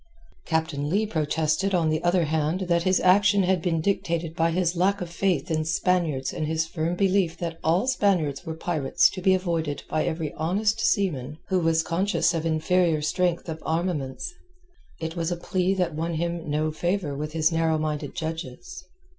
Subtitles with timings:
[0.47, 4.75] Captain Leigh protested on the other hand that his action had been dictated by his
[4.75, 9.21] lack of faith in Spaniards and his firm belief that all Spaniards were pirates to
[9.21, 14.33] be avoided by every honest seaman who was conscious of inferior strength of armaments.
[14.99, 18.83] It was a plea that won him no favour with his narrow minded judges.